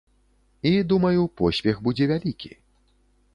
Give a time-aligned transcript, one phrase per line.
[0.69, 2.51] І, думаю, поспех будзе вялікі.